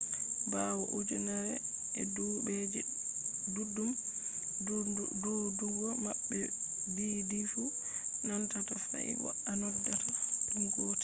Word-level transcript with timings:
bawo 0.51 0.83
ujunere 0.97 1.53
ee 2.01 2.05
dubuuje 2.15 2.81
duddum 3.53 3.89
duudugo 5.27 5.87
mabbe 6.05 6.39
diidifu 6.95 7.63
nandata 8.25 8.73
fahin 8.87 9.17
bo 9.23 9.29
a 9.49 9.51
noddaata 9.61 10.11
dum 10.51 10.63
gotel 10.73 10.99